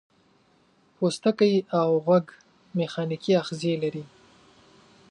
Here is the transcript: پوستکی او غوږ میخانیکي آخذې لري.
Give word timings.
پوستکی 0.95 1.53
او 1.79 1.89
غوږ 2.05 2.25
میخانیکي 2.77 3.31
آخذې 3.41 3.73
لري. 3.83 4.03